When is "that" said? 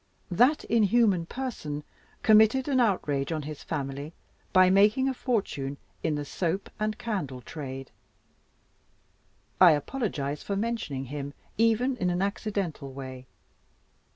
0.31-0.63